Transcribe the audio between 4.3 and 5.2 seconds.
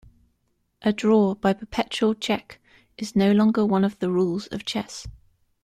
of chess.